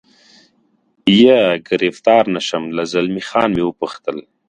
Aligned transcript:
یا 1.23 1.39
ګرفتار 1.67 2.23
نه 2.35 2.41
شم، 2.47 2.63
له 2.77 2.83
زلمی 2.91 3.23
خان 3.29 3.49
مې 3.55 3.63
و 3.65 3.77
پوښتل. 3.79 4.17